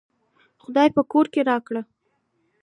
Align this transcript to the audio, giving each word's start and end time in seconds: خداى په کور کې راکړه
خداى 0.63 0.89
په 0.95 1.01
کور 1.11 1.25
کې 1.33 1.41
راکړه 1.49 1.81